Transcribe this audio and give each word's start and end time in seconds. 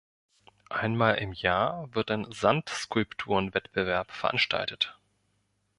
Einmal 0.71 1.19
im 1.19 1.31
Jahr 1.31 1.87
wird 1.93 2.09
ein 2.09 2.25
Sandskulpturen-Wettbewerb 2.31 4.11
veranstaltet. 4.11 4.97